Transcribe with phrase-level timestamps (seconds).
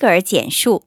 [0.00, 0.86] 格尔简述。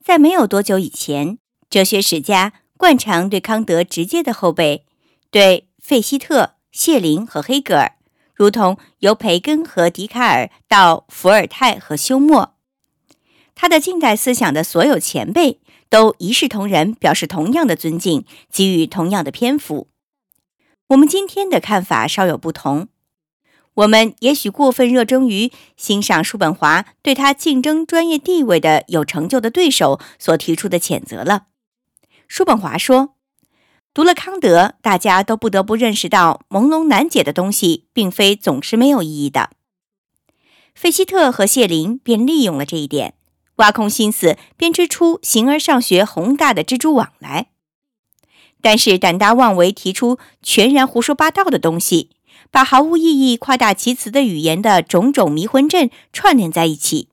[0.00, 1.38] 在没有多久以前，
[1.68, 4.86] 哲学史家惯常对康德直接的后辈，
[5.32, 7.96] 对费希特、谢林和黑格尔，
[8.32, 12.50] 如同由培根和笛卡尔到伏尔泰和休谟，
[13.56, 19.88] 他的近代思想的所有前辈，都一视同仁，表示同样的尊敬，给予同样的篇幅。
[20.90, 22.86] 我们今天的看法稍有不同。
[23.78, 31.46] 我们也许过分热衷于欣赏叔本华对他竞争专业地位的有成就的对手所提出的谴责了。
[32.26, 33.14] 叔本华说
[33.94, 39.50] ：“读了康德，大家都不得不认识到，朦胧难解的东西并非总是没有意义的。”
[40.74, 43.14] 费希特和谢林便利用了这一点，
[43.56, 47.50] 挖空心思编织出形而上学宏大的蜘蛛网来。
[48.60, 52.10] 但是胆大妄为，提出全然胡说八道的东西。
[52.50, 57.08] 把毫无意义、夸大其词的语言的种种迷魂阵串联在一起，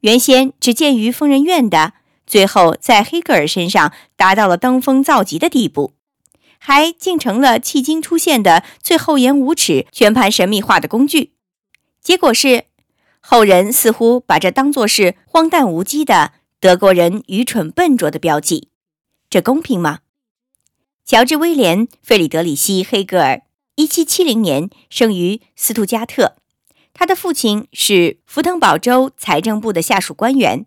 [0.00, 1.94] 原先只见于疯人院的，
[2.26, 5.92] 最后在黑格尔身上达到了登峰造极的地步，
[6.58, 11.32] 还竟成了迄今出现的最厚颜无耻、全盘神秘化的工具。
[12.00, 12.66] 结果是，
[13.20, 18.68] 后人似乎把这当作是荒诞无稽的德国人愚蠢笨拙的标记，
[19.28, 19.98] 这公平吗？
[21.04, 23.42] 乔治·威廉·费里德里希·黑格尔。
[23.78, 26.34] 一七七零年生于斯图加特，
[26.92, 30.66] 他的父亲是福腾堡州财政部的下属官员。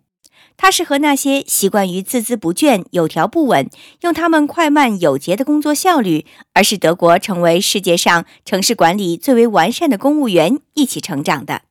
[0.56, 3.68] 他是和那些习惯于孜孜不倦、有条不紊，
[4.00, 11.64] 用他们快慢有节的工作效率，而使德国成为世界上城市管理最为完善的公务员一起成长的。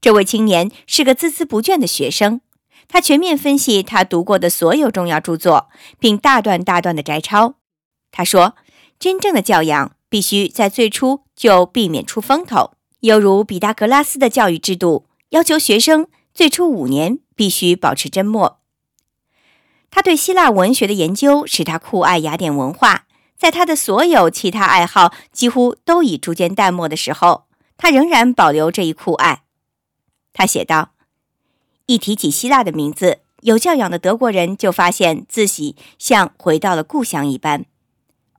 [0.00, 2.42] 这位青年是个孜孜不倦的学生。
[2.86, 5.68] 他全面分析他读过的所有重要著作，
[5.98, 7.56] 并大段大段的摘抄。
[8.12, 8.54] 他说
[9.00, 18.60] ：“真正的教养。”必须在最初就避免出风头，犹如毕达哥拉斯的教育制度要求学生最初五年必须保持缄默。
[19.90, 23.06] 他对希腊文学的研究使他酷爱雅典文化，
[23.38, 27.44] 在他的所有其他爱好几乎都已逐渐淡漠的时候，
[27.76, 29.44] 他仍然保留这一酷爱。
[30.32, 30.90] 他写道
[31.86, 37.64] ：“一提起希腊的名字，有教养的德国人就发现自己像回到了故乡一般。”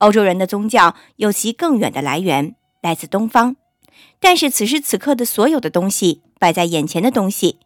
[0.01, 3.55] 欧洲人的宗教有其更远的来源，来自东方。
[4.19, 7.59] 但是此时此刻的所有的东西，摆在眼前的东西，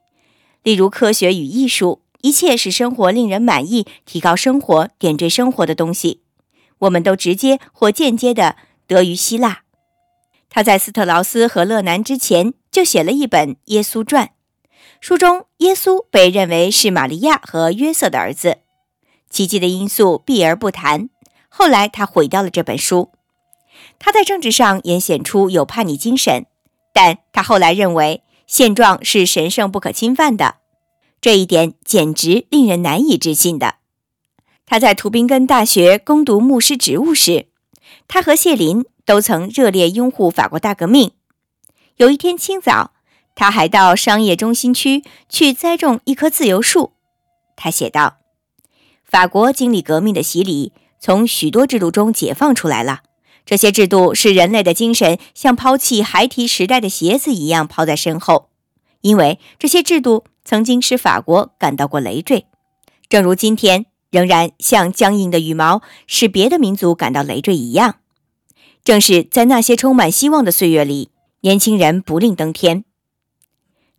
[0.63, 6.21] 例如科学与艺术，一切使生活令人满意、提高生活、点缀生活的东西，
[6.79, 9.61] 我们都直接或间接的得于希腊。
[10.49, 14.27] 他在斯特劳斯和勒南之前就写了一本《耶稣传》，
[14.99, 18.57] 书中耶稣被认为是玛利亚和约瑟的儿子，
[19.29, 21.09] 奇迹的因素避而不谈。
[21.57, 23.13] 后来，他毁掉了这本书。
[23.97, 26.47] 他在政治上也显出有叛逆精神，
[26.91, 30.55] 但他后来认为现状是神圣不可侵犯的，
[31.21, 33.75] 这一点简直令人难以置信的。
[34.65, 37.47] 他在图宾根大学攻读牧师职务时，
[38.05, 41.13] 他和谢林都曾热烈拥护法国大革命。
[41.95, 42.91] 有一天清早，
[43.33, 46.91] 他还到商业中心区去栽种一棵自由树。
[47.55, 48.17] 他写道
[49.07, 50.73] ：“法国经历革命的洗礼。”
[51.05, 53.01] 从许多制度中解放出来了，
[53.45, 58.49] 这些制度是人类的精神像抛弃孩提时代的鞋子一样抛在身后，
[59.01, 62.47] 因为这些制度曾经使法国感到过累赘，
[63.07, 67.97] 正如今天仍然像僵硬的羽毛使别的民族感到累赘一样。
[68.83, 71.11] 正是在那些充满希望的岁月里，
[71.41, 72.83] 年轻人不吝登天。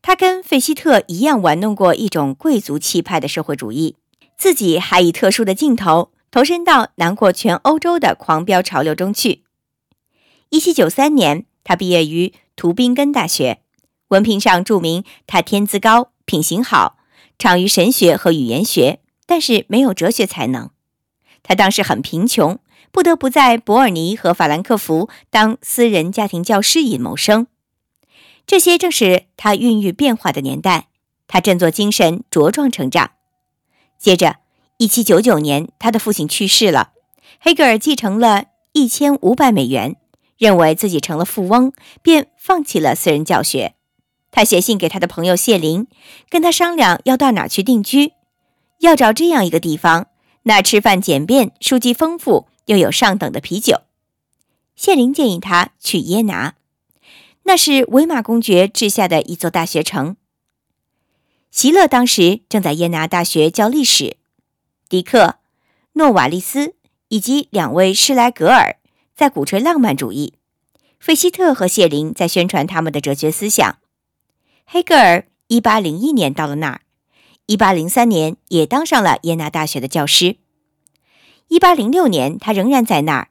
[0.02, 3.94] 他跟费希特一样玩弄过一种贵族气派的社会主义，
[4.36, 6.10] 自己还以特殊的镜头。
[6.30, 9.44] 投身到囊括全欧洲的狂飙潮流中去。
[10.50, 13.62] 一七九三年，他毕业于图宾根大学，
[14.08, 16.98] 文凭上注明他天资高、品行好，
[17.38, 20.70] 长于神学和语言学，但是没有哲学才能。
[21.42, 22.58] 他当时很贫穷，
[22.92, 27.46] 不得不在伯尔尼和法兰克福当私人家庭教师以谋生。
[28.46, 30.88] 这些正是他孕育变化的年代，
[31.26, 33.12] 他振作精神，茁壮成长。
[33.98, 34.36] 接着。
[34.78, 36.92] 一七九九年，他的父亲去世了，
[37.40, 39.96] 黑格尔继承了一千五百美元，
[40.36, 43.74] 认为自己成了富翁，便放弃了私人教学。
[44.30, 45.86] 他写信给他的朋友谢林，
[46.28, 48.12] 跟他商量要到哪去定居，
[48.80, 50.08] 要找这样一个地方，
[50.42, 53.80] 那吃饭简便，书籍丰富，又有上等的啤酒。
[54.74, 56.54] 谢林建议他去耶拿，
[57.44, 60.16] 那是维玛公爵治下的一座大学城。
[61.50, 64.18] 席勒当时正在耶拿大学教历史。
[64.88, 65.36] 迪克、
[65.94, 66.74] 诺瓦利斯
[67.08, 68.76] 以及两位施莱格尔
[69.16, 70.34] 在鼓吹浪漫主义，
[71.00, 73.78] 费希特和谢林在宣传他们的哲学思想。
[74.64, 76.82] 黑格尔一八零一年到了那儿，
[77.46, 80.36] 一八零三年也当上了耶拿大学的教师。
[81.48, 83.28] 一八零六年，他仍然在那儿。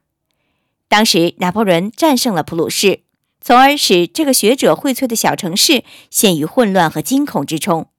[0.88, 3.02] 当时拿破仑战胜了普鲁士，
[3.42, 7.90] 从而使这个学者荟萃的小城市陷于混乱和惊恐之中。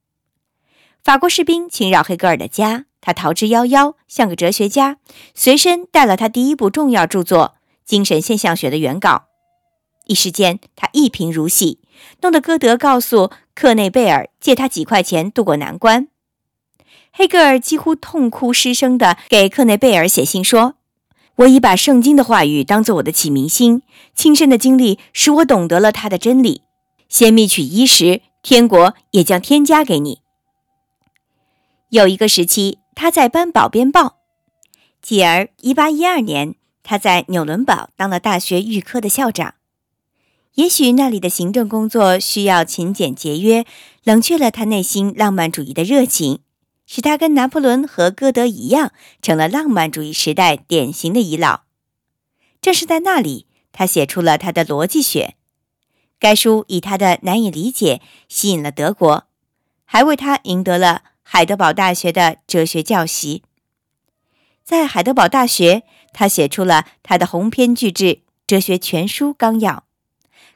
[1.06, 4.96] 法国士兵侵扰黑格尔的家，他逃之夭夭，像个哲学家，
[5.36, 7.54] 随身带了他第一部重要著作
[7.84, 9.26] 《精神现象学》的原稿。
[10.06, 11.78] 一时间，他一贫如洗，
[12.22, 16.08] 弄得歌德告诉克内贝尔借他几块钱渡过难关。
[17.12, 20.74] 黑格尔几乎痛哭失声地给克内贝尔写信说
[21.36, 23.82] ：“我已把圣经的话语当作我的启明星，
[24.16, 26.62] 亲身的经历使我懂得了他的真理。
[27.08, 30.22] 先觅取衣食，天国也将添加给你。”
[31.90, 34.16] 有一个时期，他在班堡编报；
[35.00, 39.54] 继而，1812年，他在纽伦堡当了大学预科的校长。
[40.54, 43.64] 也许那里的行政工作需要勤俭节约，
[44.02, 46.40] 冷却了他内心浪漫主义的热情，
[46.86, 48.92] 使他跟拿破仑和歌德一样，
[49.22, 51.60] 成了浪漫主义时代典型的遗老。
[52.60, 55.36] 正是在那里，他写出了他的《逻辑学》。
[56.18, 59.28] 该书以他的难以理解吸引了德国，
[59.84, 63.42] 还为他赢得了海德堡大学的哲学教习。
[64.62, 65.82] 在海德堡大学，
[66.12, 68.04] 他写出了他的鸿篇巨制
[68.46, 69.84] 《哲学全书纲要》。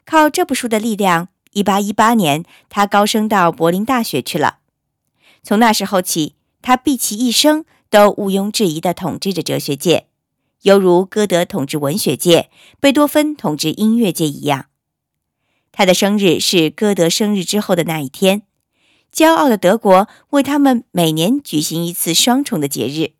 [0.05, 4.59] 靠这部书的力量，1818年，他高升到柏林大学去了。
[5.43, 10.07] 从那时候起，他毕其一生都毋庸置疑地统治着哲学界，
[10.61, 14.67] 犹如歌德统治文学界、贝多芬统治音乐界一样。
[15.73, 18.43] 他的生日是歌德生日之后的那一天。
[19.13, 23.13] 骄傲的德国为他们每年举行一次双重的节日。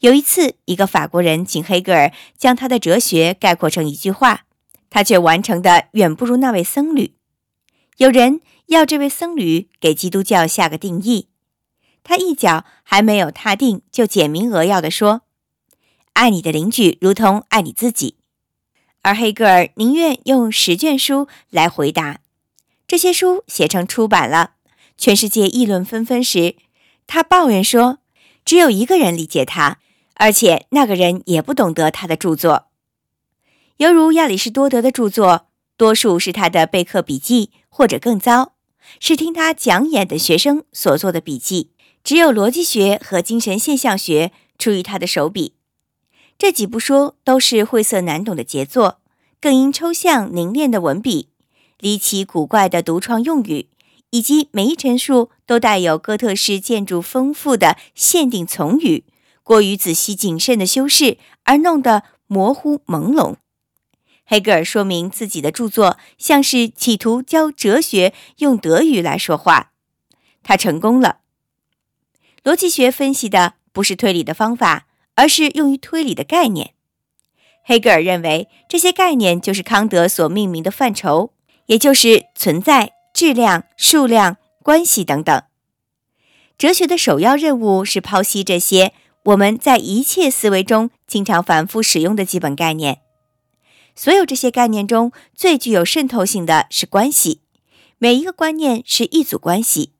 [0.00, 4.42] 有一次，一个法国人请黑格尔将他的哲学概括成一句话。
[4.90, 7.16] 他却完成的远不如那位僧侣。
[7.96, 11.26] 有人要这位僧侣给基督教下个定义，
[12.04, 15.22] 他一脚还没有踏定，就简明扼要地说
[16.14, 18.18] ：“爱你的邻居如同爱你自己。”
[19.02, 22.20] 而黑格尔宁愿用十卷书来回答。
[22.94, 24.52] 这些书写成出版了，
[24.96, 26.54] 全世界议论纷纷时，
[27.08, 27.98] 他抱怨说
[28.46, 29.80] ：“只有一个人理解他，
[30.14, 32.68] 而且那个人也不懂得他的著作。”
[33.78, 38.52] 犹如亚里士多德的著作，多数是他的备课笔记，或者更糟，
[39.00, 41.72] 是听他讲演的学生所做的笔记。
[42.04, 45.54] 只有逻辑学和精神现象学出于他的手笔。
[46.38, 49.00] 这几部书都是晦涩难懂的杰作，
[49.40, 51.30] 更因抽象凝练的文笔、
[51.80, 53.68] 离奇古怪的独创用语，
[54.10, 59.04] 以及每一陈述都带有哥特式建筑丰富的限定从语，
[59.42, 63.36] 过于仔细谨慎的修饰，而弄得模糊朦胧。
[64.24, 69.72] 黑格尔说明自己的著作像是企图教哲学用德语来说话，
[70.42, 71.18] 他成功了。
[72.42, 76.72] 逻辑学分析的不是推理的方法，而是用于推理的概念。
[77.62, 81.33] 黑格尔认为这些概念就是康德所命名的范畴，
[81.66, 85.42] 也就是存在、质量、数量、关系等等。
[86.58, 88.92] 哲学的首要任务是剖析这些
[89.24, 93.00] 我们在一切思维中经常反复使用的基本概念。
[93.94, 97.40] 所有这些概念中最具有渗透性的是关系，
[97.98, 99.92] 每一个观念是一组关系。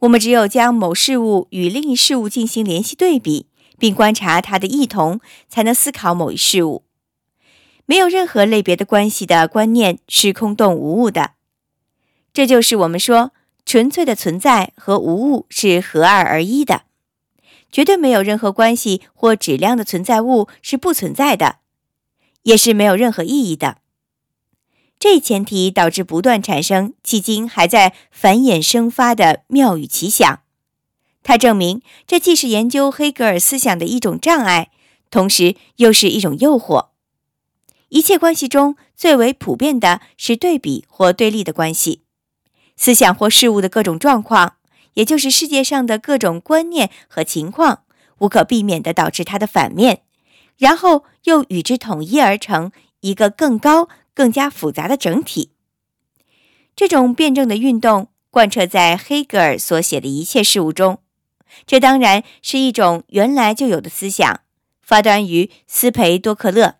[0.00, 3.46] 我们只有将某事物与另一事物进行联系对比，
[3.78, 6.85] 并观察它的异同，才能思考某一事物。
[7.86, 11.32] 没有任何类别的关系的观念是空洞无物的。
[12.32, 13.32] 这就是我们说
[13.64, 16.82] 纯粹的存在和无物是合二而一的。
[17.72, 21.56] 绝对没有任何关系或质量的存在物是不存在的。
[22.42, 23.78] 也是没有任何意义的。
[24.98, 30.40] 这一前提导致不断产生迄今还在繁衍生发的妙语奇想。
[31.24, 34.70] 它证明这既是研究黑格尔思想的一种障碍，
[35.10, 36.90] 同时又是一种诱惑。
[37.88, 42.02] 一切关系中最为普遍的是对比或对立的关系。
[42.76, 44.56] 思想或事物的各种状况，
[44.94, 47.84] 也就是世界上的各种观念和情况，
[48.18, 50.02] 无可避免地导致它的反面。
[50.58, 55.50] 然后又与之统一而成一个更高、更加复杂的整体。
[56.74, 60.98] 这种辩证的运动贯彻在黑格尔所写的一切事物中。
[61.66, 64.40] 这当然是一种原来就有的思想，
[64.82, 66.76] 发端于斯培多克勒，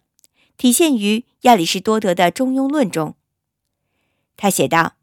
[0.56, 3.14] 体现于亚里士多德的《中庸论》中。
[4.36, 4.94] 他写道：“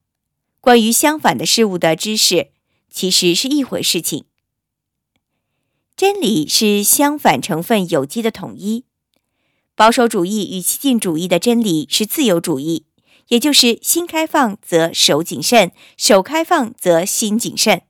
[0.61, 2.49] 关于相反的事物的知识，
[2.89, 4.25] 其实是一回事情。”
[5.95, 8.85] 真理是相反成分有机的统一。
[9.75, 12.85] 保守主义与激进主义的真理是自由主义，
[13.29, 17.81] 也就是心开放则手谨慎，手开放则心谨慎。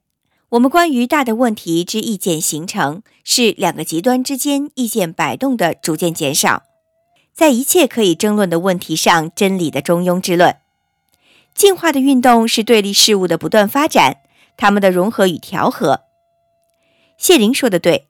[0.50, 6.64] 我们关于大的问题之意见形成，是两个极端之间意见摆动的逐渐减少，
[7.34, 10.58] 在一切可以争论的问题上，真理的中庸之论。
[11.56, 14.18] 进化的运动是对立事物的不断发展，
[14.56, 16.02] 它们的融合与调和。
[17.18, 18.08] 谢林说的对，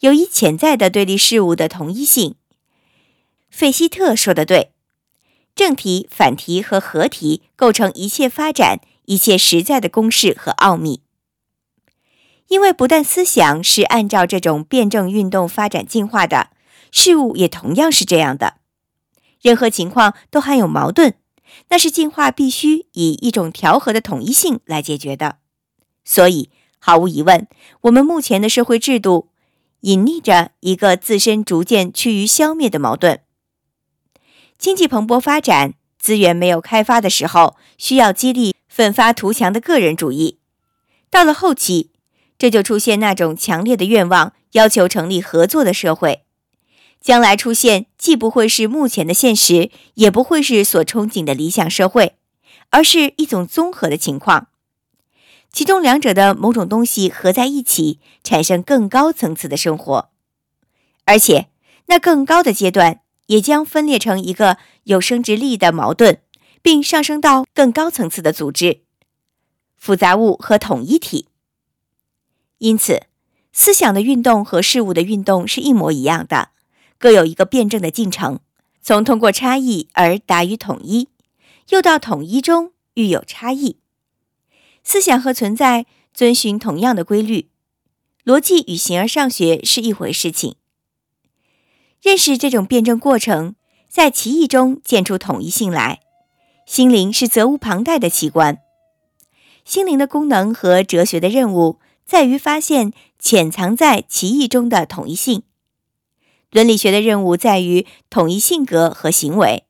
[0.00, 2.34] 有一潜在的对立事物的同一性。
[3.50, 4.72] 费希特说的对，
[5.54, 11.00] 正题、反题和合题构成一切发展、一切实在的公式和奥秘。
[12.48, 16.50] 因为不但思想是按照这种辩证运动发展进化的，
[16.98, 18.54] 事物也同样是这样的。
[19.42, 21.12] 任何情况都含有矛盾，
[21.68, 25.36] 那是进化必须以一种调和的统一性来解决的。
[26.06, 26.48] 所以，
[26.78, 27.46] 毫无疑问，
[27.82, 29.28] 我们目前的社会制度
[29.80, 33.20] 隐匿着一个自身逐渐趋于消灭的矛盾。
[34.56, 40.38] 经济蓬勃发展、资源没有开发的时候，需要激励奋发图强的个人主义；
[41.10, 41.90] 到了后期，
[42.38, 46.22] 这就出现那种强烈的愿望，要求成立合作的社会。
[47.00, 52.16] 将来出现，既不会是目前的现实，也不会是所憧憬的理想社会，
[52.70, 54.48] 而是一种综合的情况，
[55.52, 60.10] 其中两者的某种东西合在一起，产生更高层次的生活。
[61.04, 61.48] 而且，
[61.86, 66.20] 那更高的阶段也将分裂成一个有生殖力的矛盾，
[66.60, 68.80] 并上升到更高层次的组织、
[69.76, 71.28] 复杂物和统一体。
[72.58, 73.04] 因此，
[73.52, 76.50] 思想的运动和事物的运动是一模一样的，
[76.98, 78.40] 各有一个辩证的进程，
[78.80, 81.08] 从通过差异而达于统一，
[81.70, 83.76] 又到统一中遇有差异。
[84.82, 87.48] 思想和存在遵循同样的规律，
[88.24, 90.56] 逻辑与形而上学是一回事情。
[92.00, 93.56] 认识这种辩证过程，
[93.88, 96.00] 在奇异中见出统一性来。
[96.64, 98.58] 心灵是责无旁贷的器官，
[99.64, 101.78] 心灵的功能和哲学的任务。
[102.04, 105.42] 在于发现潜藏在奇异中的统一性，
[106.56, 109.64] 伦理学的任务在于统一性格和行为，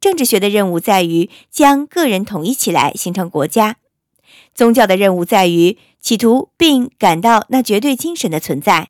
[0.00, 3.76] 政治学的任务在于将个人统一起来形成国家，
[4.52, 8.88] 宗教的任务在于企图并感到那绝对精神的存在，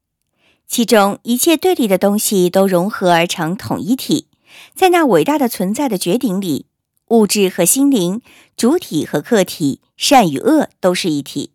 [0.66, 4.28] 其中一切对立的东西都融合而成统一体，
[4.74, 6.64] 在那伟大的存在的绝顶里，
[7.08, 8.22] 物质和心灵，
[8.56, 11.50] 主体和客体，善与恶都是一体。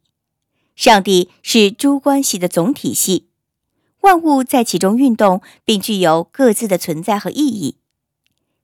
[0.75, 3.25] 上帝是诸关系的总体系，
[4.01, 7.77] 万物在其中运动，并具有各自的存在和意义。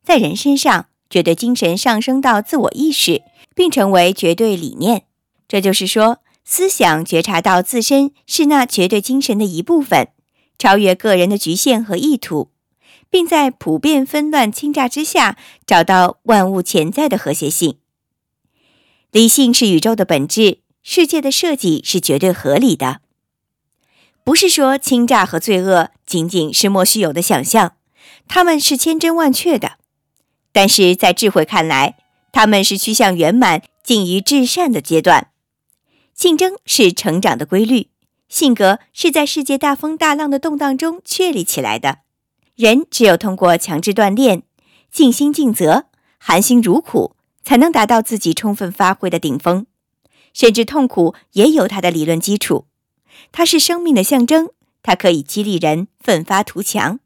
[0.04, 3.22] 在人身上，绝对精神上升到自我意识，
[3.56, 5.04] 并成为绝对理念。
[5.48, 10.10] 这就是说，思想觉察到自身是那绝对精神的一部分，
[10.58, 12.50] 超越个人的局限和意图，
[13.10, 17.78] 并在普遍纷乱倾轧之下找到万物潜在的和谐性。
[19.12, 20.60] 理性是宇宙的本质。
[20.90, 23.02] 世界的设计是绝对合理的，
[24.28, 27.78] 不是说欺诈和罪恶仅仅是莫须有的想象，
[28.28, 29.78] 他们是千真万确的。
[30.52, 31.96] 但是在智慧看来，
[32.34, 35.30] 他们是趋向圆满、近于至善的阶段。
[36.14, 37.88] 竞争是成长的规律，
[38.28, 42.00] 性格是在世界大风大浪的动荡中确立起来的。
[42.58, 44.44] 人只有通过强制锻炼、
[44.92, 45.86] 尽心尽责、
[46.18, 47.16] 含辛茹苦，
[47.46, 49.66] 才能达到自己充分发挥的顶峰。
[50.34, 52.66] 甚至痛苦也有它的理论基础，
[53.32, 54.50] 它是生命的象征，
[54.84, 57.00] 它可以激励人奋发图强。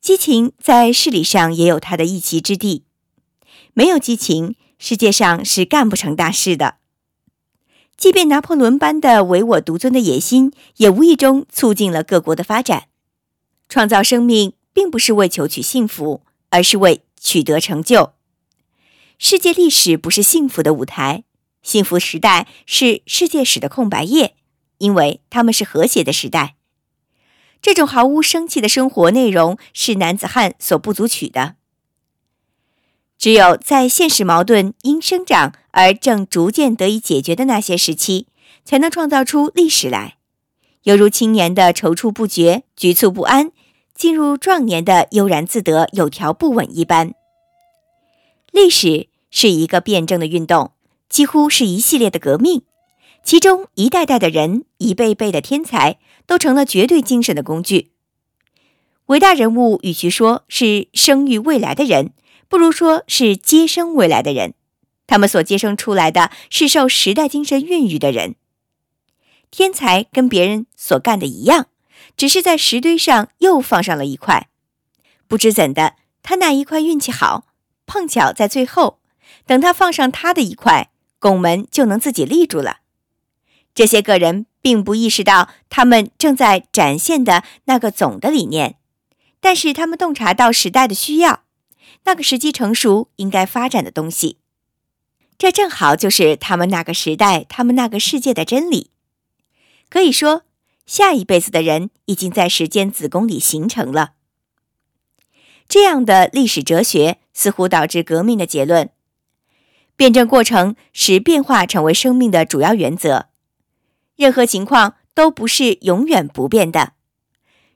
[0.00, 2.84] 激情在事理上也有它的一席之地，
[3.72, 6.76] 没有激情，世界上是干不成大事的。
[7.96, 12.88] 即便拿破仑般的唯我独尊的野心，也无意中促进了各国的发展。
[13.68, 18.14] 创造生命并不是为求取幸福，而是为取得成就。
[19.18, 21.22] 世界历史不是幸福的舞台。
[21.62, 24.34] 幸福时代是世界史的空白页，
[24.82, 26.56] 因为他们是和谐的时代。
[27.62, 31.54] 这种毫无生气的生活内容是男子汉所不足取的。
[33.16, 38.26] 只有在现实矛盾因生长而正逐渐得以解决的那些时期，
[38.64, 40.16] 才能创造出历史来，
[40.82, 43.52] 犹如青年的踌躇不决、局促不安，
[43.94, 47.14] 进入壮年的悠然自得、有条不紊一般。
[48.50, 50.72] 历史是一个辩证的运动。
[51.08, 52.62] 几乎是一系列的革命，
[53.22, 57.92] 其中一代代的人、一辈辈的天才都成了绝对精神的工具。
[59.06, 62.12] 伟大人物与其说是生育未来的人，
[62.48, 64.54] 不如说是接生未来的人。
[65.06, 68.36] 他们所接生出来的是受时代精神孕育的人。
[69.50, 71.66] 天才跟别人所干的一样，
[72.16, 74.48] 只是在石堆上又放上了一块。
[75.28, 77.46] 不知怎的，他那一块运气好，
[77.86, 78.98] 碰巧在最后。
[79.44, 82.78] 等他放上他的一块，拱门就能自己立住了。
[83.74, 88.76] 这些个人并不意识到他们正在展现的那个总的理念，
[89.40, 91.44] 但是他们洞察到时代的需要，
[92.04, 94.38] 那个时机成熟应该发展的东西。
[95.38, 98.90] 这正好就是他们那个时代、他们那个世界的真理。
[99.88, 100.42] 可以说，
[100.86, 104.12] 下一辈子的人已经在时间子宫里形成了。
[105.68, 108.90] 这样的历史哲学似乎导致革命的结论：
[109.96, 113.30] 辩证过程使变化成为生命的主要原则。
[114.16, 116.92] 任何情况都不是永远不变的，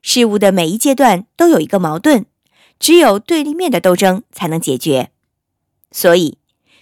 [0.01, 2.25] 事物的每一阶段都有一个矛盾，
[2.79, 5.11] 只有对立面的斗争才能解决。
[5.91, 6.37] 所以，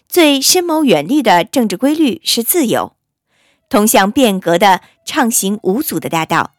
[0.07, 2.95] 最深谋远虑的政治规律是自由，
[3.69, 6.53] 通向变革的畅行无阻的大道。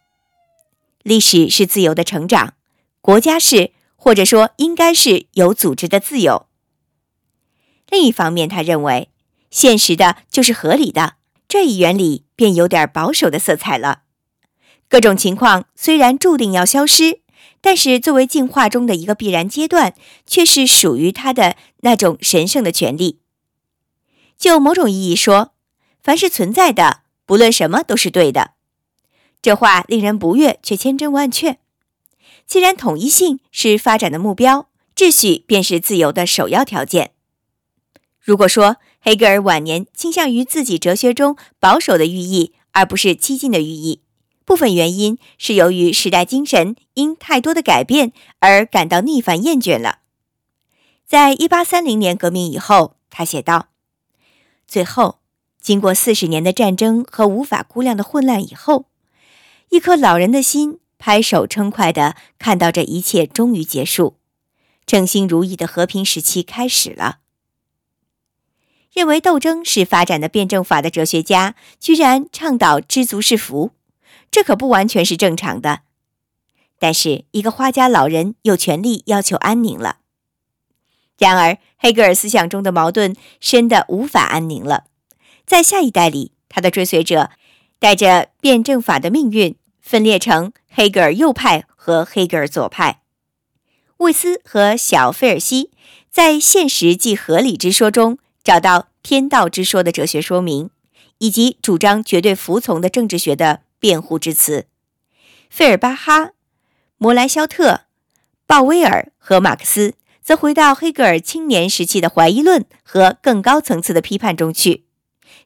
[1.03, 2.55] 历史是自由的成长，
[3.01, 6.47] 国家是，或者说应该是有组织的自由。
[7.89, 9.11] 另一方面，他认为，
[9.51, 11.15] 现实的就是合理的。
[11.49, 14.03] 这一原理便有点保守的色彩了。
[14.89, 17.21] 各种情况虽然注定要消失，
[17.61, 19.95] 但是作为进化中的一个必然阶段，
[20.27, 23.21] 却是属于它的那种神圣的权利。
[24.39, 25.55] 就某种意义说，
[26.03, 28.53] 凡是存在的，不论什么都是对的。
[29.43, 31.59] 这话令人不悦，却千真万确。
[32.47, 37.13] 既然统一性是发展的目标，秩序便是自由的首要条件。
[38.27, 44.01] 如果说黑格尔晚年倾向于自己哲学中保守的寓意，而不是激进的寓意，
[44.45, 50.01] 部分原因是由于时代精神因太多的改变而感到逆反厌倦了。
[51.07, 53.69] 在一八三零年革命以后，他写道
[54.67, 55.21] ：“最后，
[55.61, 58.87] 经过四十年的战争和无法估量的混乱以后，
[59.69, 64.17] 一颗老人的心拍手称快地看到这一切终于结束，
[64.85, 67.19] 称心如意的和平时期开始了。”
[68.97, 73.73] 认为斗争是发展的辩证法的哲学家，居然倡导知足是福，
[74.31, 75.81] 这可不完全是正常的。
[76.79, 79.99] 但是，一个花家老人有权利要求安宁了。
[81.19, 84.85] 然而，黑格尔思想中的矛盾深得无法安宁了。
[85.45, 87.29] 在下一代里，他的追随者
[87.79, 93.03] 带着辩证法的命运分裂成黑格尔右派和黑格尔左派。
[93.99, 95.71] 魏斯和小费尔西
[96.11, 98.19] 在现实即合理之说中。
[98.47, 100.71] 找到天道之说的哲学说明，
[101.19, 104.67] 以及主张绝对服从的政治学的辩护之词。
[105.51, 106.31] 费尔巴哈、
[106.97, 107.81] 摩莱肖特、
[108.47, 114.85] 鲍威尔和马克思则回到黑格尔青年时期的怀疑论和更高层次的批判中去，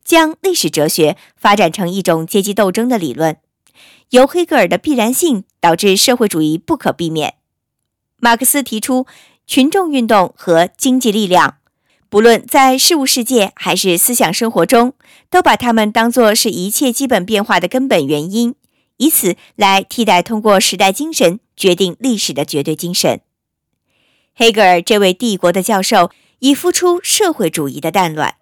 [0.04, 3.38] 将历史哲学发展成一种阶级斗争的理论，
[4.10, 7.36] 由黑格尔的必然性导致社会主义不可避免。
[8.18, 9.06] 马克思提出
[9.46, 11.59] 群众运动和经济力量。
[12.10, 14.94] 不论在事物世界还是思想生活中，
[15.30, 18.56] 都把它们当作是一切基本变化的根本原因，
[18.96, 23.20] 以此来替代通过时代精神决定历史的绝对精神。
[24.34, 28.34] 黑格尔这位帝国的教授已孵出社会主义的蛋卵。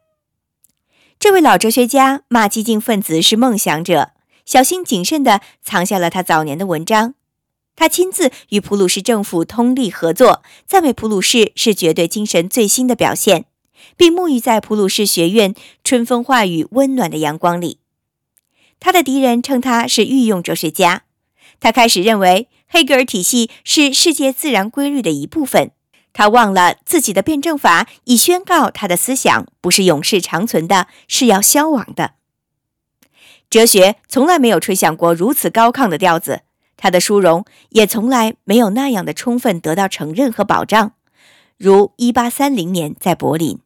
[1.19, 4.13] 这位老哲学家骂激进分子是梦想者，
[4.47, 7.15] 小心谨慎地藏下了他早年的文章。
[7.77, 13.45] 他亲自与普鲁士政府通力合作，赞美普鲁士是绝对精神最新的表现。
[13.97, 17.79] 并沐浴在普鲁士学院春风化雨、温暖的阳光里。
[18.81, 21.03] 他的敌人称他是御用哲学家。
[21.61, 25.73] 他开始认为黑格尔体系是世界自然规律的一部分。
[26.13, 32.13] 他忘了自己的辩证法已宣告他的思想不是永世长存的，是要消亡的。
[33.51, 36.43] 哲学从来没有吹响过如此高亢的调子，
[36.77, 40.93] 他的殊荣也从来没有那样的充分得到承认和保障，
[41.57, 43.59] 如1830年在柏林。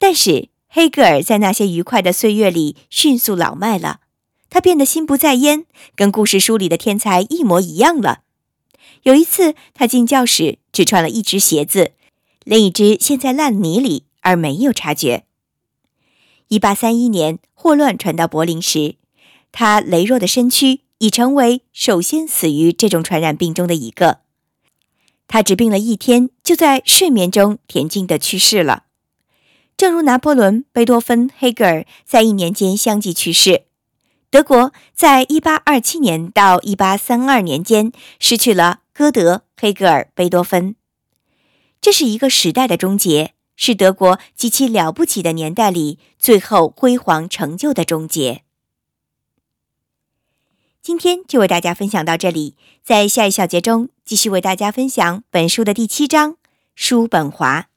[0.00, 4.00] 但是黑格尔在那些愉快的岁月里迅速老迈了，
[4.48, 8.22] 他变得心不在焉，跟故事书里的天才一模一样了。
[9.02, 11.92] 有一次，他进教室只穿了一只鞋子，
[12.44, 15.24] 另一只陷在烂泥里，而没有察觉。
[16.48, 18.96] 一八三一年，霍乱传到柏林时，
[19.52, 24.20] 他羸弱的身躯已成为首先死于这种传染病中的一个。
[25.28, 28.84] 他只病了一天，就在睡眠中恬静的去世了。
[29.80, 33.62] 正如拿破仑、贝多芬、黑格尔在一年间相继去世，
[34.28, 40.76] 德国在1827年到1832年间失去了歌德、黑格尔、贝多芬。
[41.80, 48.42] 这是一个时代的终结，是德国极其了不起的年代里最后辉煌成就的终结。
[50.82, 56.36] 今天就为大家分享到这里，在下一小节中继续为大家分享本书的第七章——
[56.76, 57.69] 叔本华。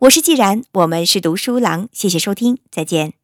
[0.00, 3.19] 我是既然，我们是读书郎，谢谢收听，再见。